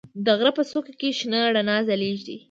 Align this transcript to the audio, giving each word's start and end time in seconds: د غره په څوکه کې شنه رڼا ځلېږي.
د 0.25 0.27
غره 0.39 0.51
په 0.57 0.63
څوکه 0.71 0.93
کې 0.99 1.09
شنه 1.19 1.39
رڼا 1.55 1.77
ځلېږي. 1.87 2.35